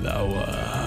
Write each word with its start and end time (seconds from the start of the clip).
flower. 0.00 0.79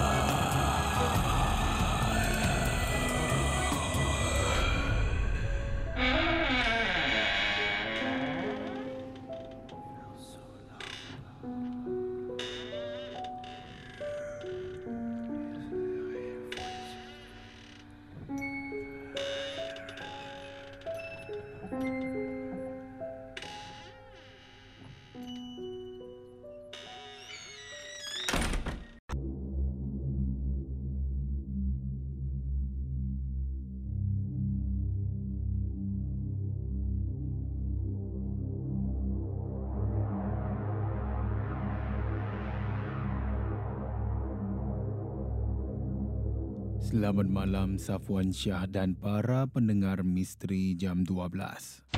Selamat 46.94 47.26
malam 47.26 47.74
Safwan 47.74 48.30
Syah 48.30 48.70
dan 48.70 48.94
para 48.94 49.50
pendengar 49.50 50.06
misteri 50.06 50.78
jam 50.78 51.02
12. 51.02 51.90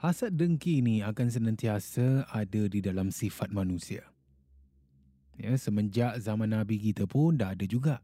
Hasad 0.00 0.32
dengki 0.32 0.80
ini 0.80 1.04
akan 1.04 1.28
senantiasa 1.28 2.24
ada 2.32 2.72
di 2.72 2.80
dalam 2.80 3.12
sifat 3.12 3.52
manusia. 3.52 4.00
Ya, 5.36 5.52
semenjak 5.60 6.16
zaman 6.24 6.56
Nabi 6.56 6.80
kita 6.80 7.04
pun 7.04 7.36
dah 7.36 7.52
ada 7.52 7.68
juga. 7.68 8.00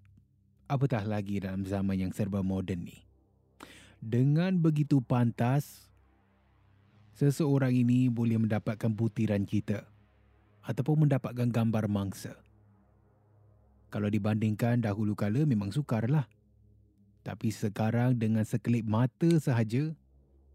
Apatah 0.69 1.09
lagi 1.09 1.41
dalam 1.41 1.65
zaman 1.65 2.05
yang 2.05 2.13
serba 2.13 2.45
moden 2.45 2.85
ni. 2.85 3.01
Dengan 3.97 4.61
begitu 4.61 5.01
pantas, 5.01 5.89
seseorang 7.17 7.73
ini 7.73 8.13
boleh 8.13 8.37
mendapatkan 8.45 8.93
butiran 8.93 9.49
kita 9.49 9.89
ataupun 10.69 11.09
mendapatkan 11.09 11.49
gambar 11.49 11.89
mangsa. 11.89 12.37
Kalau 13.91 14.07
dibandingkan 14.07 14.87
dahulu 14.87 15.19
kala 15.19 15.43
memang 15.43 15.75
sukarlah. 15.75 16.31
Tapi 17.27 17.51
sekarang 17.51 18.17
dengan 18.17 18.47
sekelip 18.47 18.87
mata 18.87 19.29
sahaja 19.37 19.93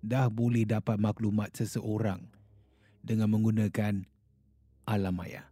dah 0.02 0.32
boleh 0.32 0.66
dapat 0.66 0.98
maklumat 0.98 1.54
seseorang 1.54 2.26
dengan 3.06 3.30
menggunakan 3.30 4.08
alam 4.88 5.14
maya. 5.14 5.46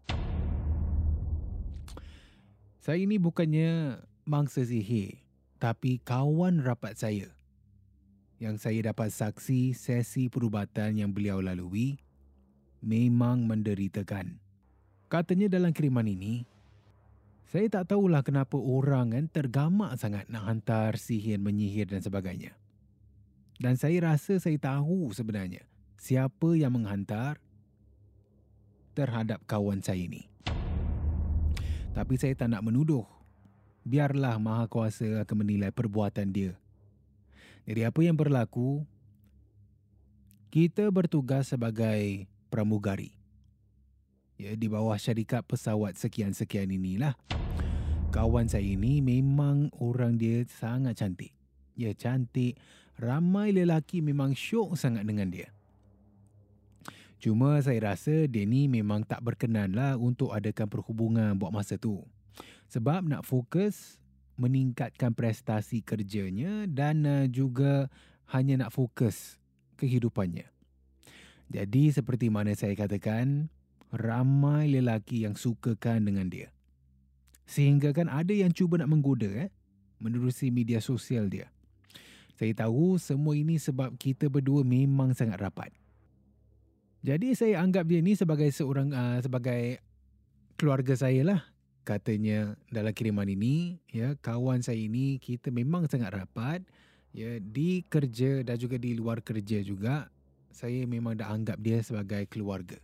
Saya 2.81 2.99
ini 3.03 3.21
bukannya 3.21 4.01
mangsa 4.25 4.65
sihir 4.65 5.21
tapi 5.59 6.03
kawan 6.03 6.59
rapat 6.59 6.99
saya 6.99 7.31
yang 8.43 8.59
saya 8.59 8.91
dapat 8.91 9.07
saksi 9.11 9.71
sesi 9.71 10.27
perubatan 10.27 10.99
yang 10.99 11.15
beliau 11.15 11.39
lalui 11.39 11.95
memang 12.83 13.47
menderitakan. 13.47 14.35
Katanya 15.07 15.47
dalam 15.47 15.71
kiriman 15.71 16.03
ini, 16.03 16.43
saya 17.49 17.67
tak 17.69 17.93
tahulah 17.93 18.21
kenapa 18.25 18.57
orang 18.57 19.13
kan 19.13 19.25
tergamak 19.29 19.97
sangat 19.99 20.25
nak 20.31 20.47
hantar 20.49 20.97
sihir 20.97 21.37
menyihir 21.37 21.89
dan 21.89 22.01
sebagainya. 22.01 22.55
Dan 23.61 23.77
saya 23.77 24.11
rasa 24.11 24.41
saya 24.41 24.57
tahu 24.57 25.13
sebenarnya 25.13 25.63
siapa 25.95 26.57
yang 26.57 26.75
menghantar 26.75 27.39
terhadap 28.97 29.39
kawan 29.45 29.79
saya 29.79 30.03
ini. 30.03 30.27
Tapi 31.93 32.17
saya 32.17 32.33
tak 32.33 32.49
nak 32.49 32.65
menuduh. 32.65 33.05
Biarlah 33.85 34.41
Maha 34.41 34.65
Kuasa 34.65 35.21
akan 35.21 35.45
menilai 35.45 35.69
perbuatan 35.69 36.33
dia. 36.33 36.57
Jadi 37.63 37.81
apa 37.85 37.99
yang 38.01 38.17
berlaku, 38.17 38.83
kita 40.49 40.89
bertugas 40.89 41.51
sebagai 41.53 42.25
pramugari. 42.51 43.22
Ya, 44.43 44.59
di 44.59 44.67
bawah 44.67 44.99
syarikat 44.99 45.47
pesawat 45.47 45.95
sekian-sekian 45.95 46.67
inilah. 46.67 47.15
Kawan 48.11 48.51
saya 48.51 48.75
ini 48.75 48.99
memang 48.99 49.71
orang 49.79 50.19
dia 50.19 50.43
sangat 50.51 50.99
cantik. 50.99 51.31
Ya, 51.79 51.95
cantik. 51.95 52.59
Ramai 52.99 53.55
lelaki 53.55 54.03
memang 54.03 54.35
syok 54.35 54.75
sangat 54.75 55.07
dengan 55.07 55.31
dia. 55.31 55.47
Cuma 57.23 57.55
saya 57.63 57.95
rasa 57.95 58.27
dia 58.27 58.43
ni 58.43 58.67
memang 58.67 59.07
tak 59.07 59.23
berkenan 59.23 59.79
lah 59.79 59.95
untuk 59.95 60.35
adakan 60.35 60.67
perhubungan 60.67 61.39
buat 61.39 61.55
masa 61.55 61.79
tu. 61.79 62.03
Sebab 62.67 63.07
nak 63.07 63.23
fokus 63.23 63.95
meningkatkan 64.35 65.15
prestasi 65.15 65.79
kerjanya 65.87 66.67
dan 66.67 67.07
uh, 67.07 67.25
juga 67.31 67.87
hanya 68.35 68.67
nak 68.67 68.75
fokus 68.75 69.39
kehidupannya. 69.79 70.51
Jadi 71.47 71.95
seperti 71.95 72.27
mana 72.27 72.51
saya 72.59 72.75
katakan, 72.75 73.47
ramai 73.93 74.73
lelaki 74.73 75.21
yang 75.23 75.37
sukakan 75.37 76.09
dengan 76.09 76.25
dia. 76.25 76.49
Sehingga 77.45 77.93
kan 77.93 78.09
ada 78.09 78.33
yang 78.33 78.49
cuba 78.49 78.81
nak 78.81 78.89
menggoda 78.89 79.29
eh, 79.29 79.49
menerusi 80.01 80.49
media 80.49 80.81
sosial 80.81 81.29
dia. 81.29 81.53
Saya 82.33 82.65
tahu 82.65 82.97
semua 82.97 83.37
ini 83.37 83.61
sebab 83.61 83.93
kita 84.01 84.25
berdua 84.25 84.65
memang 84.65 85.13
sangat 85.13 85.37
rapat. 85.37 85.69
Jadi 87.05 87.37
saya 87.37 87.61
anggap 87.61 87.85
dia 87.85 88.01
ni 88.01 88.17
sebagai 88.17 88.49
seorang 88.49 88.89
uh, 88.89 89.19
sebagai 89.21 89.83
keluarga 90.57 90.97
saya 90.97 91.21
lah. 91.21 91.41
Katanya 91.83 92.55
dalam 92.71 92.95
kiriman 92.95 93.27
ini, 93.27 93.75
ya 93.91 94.15
kawan 94.23 94.63
saya 94.63 94.79
ini 94.79 95.19
kita 95.19 95.51
memang 95.51 95.85
sangat 95.91 96.15
rapat. 96.15 96.63
Ya 97.13 97.37
di 97.37 97.85
kerja 97.85 98.41
dan 98.41 98.57
juga 98.57 98.81
di 98.81 98.97
luar 98.97 99.21
kerja 99.21 99.61
juga 99.61 100.09
saya 100.49 100.85
memang 100.89 101.13
dah 101.13 101.29
anggap 101.29 101.61
dia 101.61 101.83
sebagai 101.85 102.25
keluarga. 102.25 102.81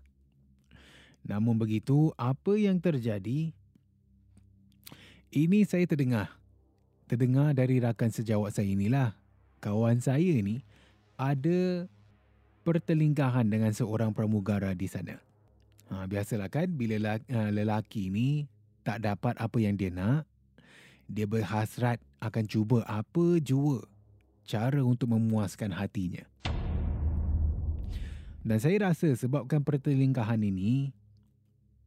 Namun 1.25 1.59
begitu, 1.59 2.11
apa 2.15 2.55
yang 2.55 2.79
terjadi? 2.79 3.51
Ini 5.29 5.59
saya 5.67 5.85
terdengar. 5.85 6.33
Terdengar 7.05 7.53
dari 7.53 7.77
rakan 7.81 8.09
sejawat 8.09 8.53
saya 8.53 8.69
inilah. 8.69 9.13
Kawan 9.59 9.99
saya 9.99 10.39
ni 10.39 10.63
ada 11.19 11.89
pertelingkahan 12.63 13.49
dengan 13.49 13.75
seorang 13.75 14.15
pramugara 14.15 14.71
di 14.73 14.87
sana. 14.87 15.19
Ha, 15.89 16.05
biasalah 16.05 16.53
kan 16.53 16.69
bila 16.69 17.01
lelaki, 17.01 17.29
lelaki 17.49 18.03
ni 18.13 18.45
tak 18.85 19.01
dapat 19.03 19.33
apa 19.41 19.57
yang 19.57 19.73
dia 19.73 19.89
nak, 19.89 20.29
dia 21.09 21.25
berhasrat 21.25 21.97
akan 22.21 22.45
cuba 22.45 22.85
apa 22.85 23.41
jua 23.41 23.81
cara 24.45 24.81
untuk 24.85 25.13
memuaskan 25.13 25.73
hatinya. 25.73 26.25
Dan 28.45 28.57
saya 28.61 28.89
rasa 28.89 29.13
sebabkan 29.13 29.65
pertelingkahan 29.65 30.41
ini, 30.41 30.95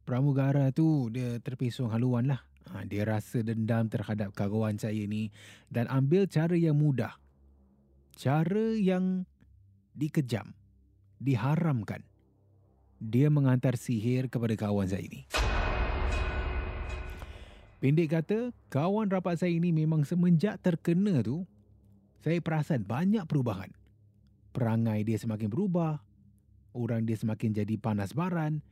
pramugara 0.03 0.71
tu 0.75 1.09
dia 1.09 1.39
terpesong 1.39 1.91
haluan 1.91 2.27
lah. 2.27 2.43
Ha, 2.71 2.87
dia 2.87 3.03
rasa 3.03 3.43
dendam 3.43 3.91
terhadap 3.91 4.31
kawan 4.31 4.79
saya 4.79 5.03
ni 5.03 5.31
dan 5.67 5.87
ambil 5.91 6.27
cara 6.31 6.55
yang 6.55 6.79
mudah. 6.79 7.19
Cara 8.15 8.77
yang 8.77 9.27
dikejam, 9.97 10.53
diharamkan 11.19 12.05
dia 13.03 13.27
menghantar 13.27 13.75
sihir 13.75 14.31
kepada 14.31 14.55
kawan 14.55 14.87
saya 14.87 15.03
ini. 15.03 15.27
Pendek 17.83 18.15
kata, 18.15 18.55
kawan 18.71 19.11
rapat 19.11 19.43
saya 19.43 19.51
ini 19.51 19.75
memang 19.75 20.07
semenjak 20.07 20.55
terkena 20.63 21.19
tu, 21.19 21.43
saya 22.23 22.39
perasan 22.39 22.87
banyak 22.87 23.27
perubahan. 23.27 23.67
Perangai 24.55 25.03
dia 25.03 25.19
semakin 25.19 25.51
berubah, 25.51 25.99
orang 26.71 27.03
dia 27.03 27.19
semakin 27.19 27.51
jadi 27.51 27.75
panas 27.75 28.15
baran, 28.15 28.63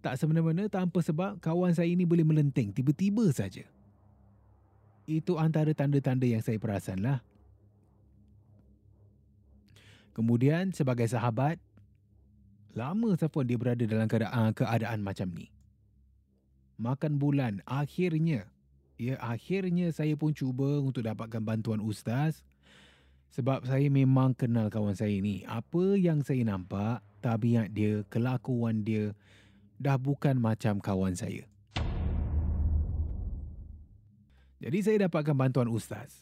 tak 0.00 0.16
semena-mena 0.16 0.64
tanpa 0.72 1.04
sebab 1.04 1.36
kawan 1.44 1.76
saya 1.76 1.92
ini 1.92 2.08
boleh 2.08 2.24
melenting 2.24 2.72
tiba-tiba 2.72 3.28
saja. 3.32 3.64
Itu 5.04 5.36
antara 5.36 5.76
tanda-tanda 5.76 6.24
yang 6.24 6.40
saya 6.40 6.56
perasan 6.56 7.04
lah. 7.04 7.20
Kemudian 10.16 10.72
sebagai 10.74 11.06
sahabat, 11.06 11.60
lama 12.74 13.14
Safwan 13.16 13.46
dia 13.46 13.60
berada 13.60 13.84
dalam 13.84 14.08
keadaan, 14.10 14.52
keadaan 14.52 15.00
macam 15.04 15.28
ni. 15.32 15.48
Makan 16.80 17.20
bulan, 17.20 17.60
akhirnya, 17.68 18.48
ya 18.96 19.20
akhirnya 19.20 19.92
saya 19.92 20.16
pun 20.16 20.32
cuba 20.32 20.80
untuk 20.80 21.04
dapatkan 21.04 21.44
bantuan 21.44 21.80
ustaz 21.84 22.40
sebab 23.30 23.62
saya 23.68 23.86
memang 23.92 24.34
kenal 24.34 24.72
kawan 24.72 24.96
saya 24.96 25.14
ni. 25.20 25.46
Apa 25.46 25.94
yang 25.94 26.24
saya 26.24 26.42
nampak, 26.42 27.04
tabiat 27.22 27.70
dia, 27.70 28.02
kelakuan 28.10 28.82
dia 28.82 29.12
dah 29.80 29.96
bukan 29.96 30.36
macam 30.36 30.76
kawan 30.76 31.16
saya. 31.16 31.48
Jadi 34.60 34.78
saya 34.84 35.08
dapatkan 35.08 35.32
bantuan 35.32 35.72
ustaz. 35.72 36.20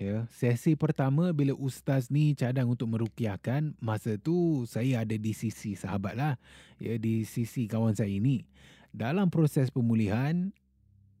Ya, 0.00 0.24
sesi 0.32 0.80
pertama 0.80 1.28
bila 1.36 1.52
ustaz 1.52 2.08
ni 2.08 2.32
cadang 2.32 2.72
untuk 2.72 2.88
merukiahkan, 2.88 3.76
masa 3.84 4.16
tu 4.16 4.64
saya 4.64 5.04
ada 5.04 5.12
di 5.12 5.36
sisi 5.36 5.76
sahabat 5.76 6.16
lah. 6.16 6.34
Ya, 6.80 6.96
di 6.96 7.28
sisi 7.28 7.68
kawan 7.68 7.92
saya 7.92 8.08
ini. 8.08 8.48
Dalam 8.96 9.28
proses 9.28 9.68
pemulihan, 9.68 10.56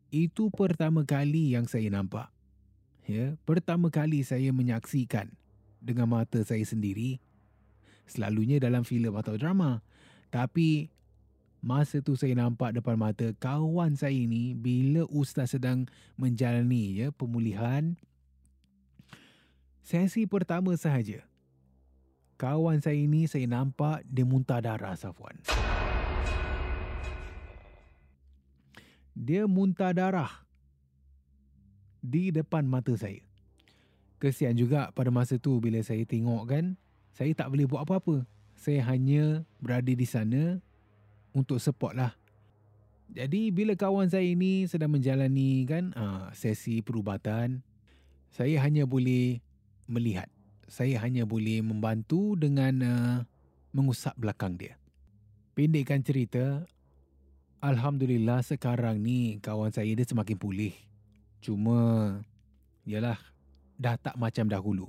itu 0.08 0.48
pertama 0.48 1.04
kali 1.04 1.52
yang 1.52 1.68
saya 1.68 1.92
nampak. 1.92 2.32
Ya, 3.04 3.36
pertama 3.44 3.92
kali 3.92 4.24
saya 4.24 4.48
menyaksikan 4.48 5.28
dengan 5.76 6.08
mata 6.08 6.40
saya 6.40 6.64
sendiri. 6.64 7.20
Selalunya 8.08 8.56
dalam 8.56 8.80
filem 8.80 9.12
atau 9.12 9.36
drama. 9.36 9.84
Tapi 10.32 10.88
masa 11.60 12.00
tu 12.00 12.16
saya 12.16 12.32
nampak 12.36 12.76
depan 12.76 12.96
mata 12.96 13.32
kawan 13.36 13.96
saya 13.96 14.16
ini 14.16 14.56
bila 14.56 15.04
ustaz 15.12 15.56
sedang 15.56 15.84
menjalani 16.16 17.04
ya 17.04 17.08
pemulihan 17.12 17.96
Sesi 19.90 20.22
pertama 20.22 20.70
sahaja. 20.78 21.26
Kawan 22.38 22.78
saya 22.78 22.94
ini 22.94 23.26
saya 23.26 23.50
nampak 23.50 24.06
dia 24.06 24.22
muntah 24.22 24.62
darah 24.62 24.94
Safwan. 24.94 25.34
Dia 29.18 29.50
muntah 29.50 29.90
darah 29.90 30.46
di 31.98 32.30
depan 32.30 32.70
mata 32.70 32.94
saya. 32.94 33.18
Kesian 34.22 34.54
juga 34.54 34.94
pada 34.94 35.10
masa 35.10 35.42
tu 35.42 35.58
bila 35.58 35.82
saya 35.82 36.06
tengok 36.06 36.42
kan, 36.46 36.78
saya 37.10 37.34
tak 37.34 37.50
boleh 37.50 37.66
buat 37.66 37.82
apa-apa. 37.82 38.24
Saya 38.54 38.86
hanya 38.94 39.42
berada 39.58 39.90
di 39.90 40.06
sana 40.06 40.62
untuk 41.34 41.62
support 41.62 41.94
lah. 41.94 42.14
Jadi 43.10 43.50
bila 43.50 43.74
kawan 43.74 44.06
saya 44.06 44.22
ini 44.22 44.70
sedang 44.70 44.94
menjalani 44.94 45.66
kan 45.66 45.90
uh, 45.98 46.30
sesi 46.30 46.78
perubatan, 46.78 47.58
saya 48.30 48.62
hanya 48.62 48.86
boleh 48.86 49.42
melihat. 49.90 50.30
Saya 50.70 51.02
hanya 51.02 51.26
boleh 51.26 51.58
membantu 51.66 52.38
dengan 52.38 52.74
uh, 52.86 53.18
mengusap 53.74 54.14
belakang 54.14 54.54
dia. 54.54 54.78
Pendekkan 55.58 56.06
cerita, 56.06 56.62
Alhamdulillah 57.58 58.46
sekarang 58.46 59.02
ni 59.02 59.42
kawan 59.42 59.74
saya 59.74 59.90
dia 59.90 60.06
semakin 60.06 60.38
pulih. 60.38 60.74
Cuma, 61.42 62.14
yalah, 62.86 63.18
dah 63.74 63.98
tak 63.98 64.14
macam 64.14 64.46
dahulu. 64.46 64.86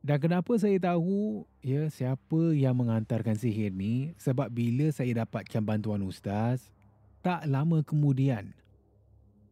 Dan 0.00 0.16
kenapa 0.16 0.56
saya 0.56 0.80
tahu 0.80 1.44
ya 1.60 1.84
siapa 1.92 2.56
yang 2.56 2.72
mengantarkan 2.72 3.36
sihir 3.36 3.68
ni? 3.68 4.16
Sebab 4.16 4.48
bila 4.48 4.88
saya 4.88 5.24
dapatkan 5.24 5.60
bantuan 5.60 6.00
ustaz, 6.00 6.72
tak 7.20 7.44
lama 7.44 7.84
kemudian 7.84 8.56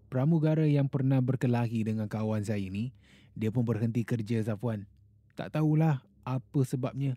pramugara 0.09 0.65
yang 0.65 0.89
pernah 0.89 1.21
berkelahi 1.21 1.85
dengan 1.85 2.09
kawan 2.09 2.41
saya 2.41 2.65
ini, 2.65 2.97
dia 3.37 3.53
pun 3.53 3.61
berhenti 3.61 4.01
kerja 4.09 4.41
Zafwan. 4.41 4.89
Tak 5.37 5.53
tahulah 5.53 6.01
apa 6.25 6.61
sebabnya. 6.65 7.15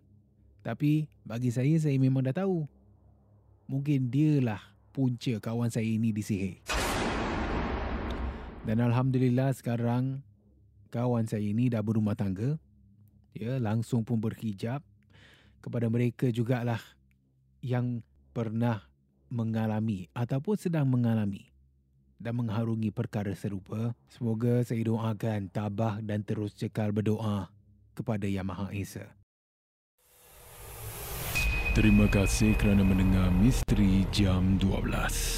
Tapi 0.62 1.08
bagi 1.24 1.50
saya, 1.56 1.74
saya 1.80 1.96
memang 1.96 2.28
dah 2.28 2.36
tahu. 2.36 2.68
Mungkin 3.72 4.12
dialah 4.12 4.60
punca 4.92 5.40
kawan 5.40 5.72
saya 5.72 5.88
ini 5.88 6.12
disihir. 6.12 6.60
Dan 8.68 8.84
Alhamdulillah 8.84 9.56
sekarang 9.56 10.20
kawan 10.92 11.26
saya 11.26 11.48
ini 11.48 11.72
dah 11.72 11.82
berumah 11.82 12.14
tangga. 12.14 12.60
Ya, 13.32 13.58
langsung 13.60 14.04
pun 14.04 14.20
berhijab. 14.20 14.84
Kepada 15.62 15.86
mereka 15.88 16.34
jugalah 16.34 16.82
yang 17.62 18.02
pernah 18.34 18.82
mengalami 19.30 20.10
ataupun 20.12 20.58
sedang 20.58 20.90
mengalami 20.90 21.52
dan 22.22 22.38
mengharungi 22.38 22.94
perkara 22.94 23.34
serupa. 23.34 23.94
Semoga 24.10 24.62
saya 24.62 24.82
doakan 24.86 25.50
tabah 25.50 26.02
dan 26.02 26.22
terus 26.22 26.54
cekal 26.54 26.94
berdoa 26.94 27.50
kepada 27.98 28.30
Yang 28.30 28.48
Maha 28.48 28.68
Esa. 28.74 29.06
Terima 31.72 32.04
kasih 32.04 32.52
kerana 32.60 32.84
mendengar 32.84 33.32
Misteri 33.32 34.04
Jam 34.12 34.60
12. 34.60 34.84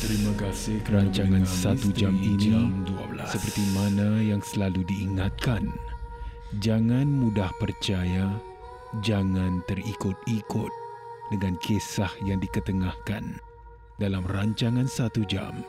Terima 0.01 0.33
kasih 0.41 0.81
kerana 0.81 1.05
rancangan 1.05 1.45
satu 1.45 1.93
jam 1.93 2.17
ini 2.17 2.49
jam 2.49 2.81
12. 2.89 3.37
seperti 3.37 3.61
mana 3.77 4.17
yang 4.17 4.41
selalu 4.41 4.81
diingatkan. 4.89 5.69
Jangan 6.61 7.09
mudah 7.09 7.49
percaya, 7.57 8.29
jangan 9.01 9.65
terikut-ikut 9.65 10.73
dengan 11.33 11.57
kisah 11.57 12.13
yang 12.29 12.37
diketengahkan 12.37 13.41
dalam 13.97 14.21
rancangan 14.29 14.85
satu 14.85 15.25
jam. 15.25 15.65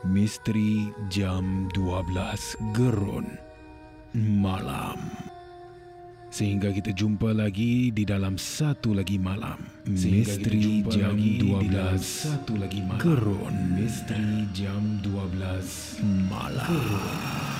Misteri 0.00 0.88
Jam 1.12 1.68
12 1.76 2.56
Gerun 2.72 3.36
Malam 4.16 4.96
Sehingga 6.32 6.72
kita 6.72 6.96
jumpa 6.96 7.36
lagi 7.36 7.92
di 7.92 8.08
dalam 8.08 8.40
satu 8.40 8.96
lagi 8.96 9.20
malam 9.20 9.60
Sehingga 9.84 10.40
Misteri 10.40 10.80
Jam 10.88 11.20
12 11.20 12.00
satu 12.00 12.56
lagi 12.56 12.80
malam 12.80 13.04
Gerun 13.04 13.76
Misteri 13.76 14.48
Jam 14.56 15.04
12 15.04 16.00
Malam 16.32 16.64
Gerun. 16.64 17.59